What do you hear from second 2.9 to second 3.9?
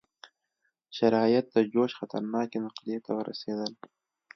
ته ورسېدل.